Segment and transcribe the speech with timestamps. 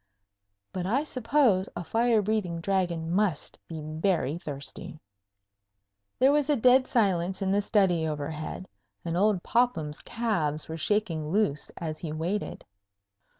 [0.73, 4.99] But I suppose a fire breathing Dragon must be very thirsty.
[6.17, 8.67] There was a dead silence in the study overhead,
[9.05, 12.65] and old Popham's calves were shaking loose as he waited.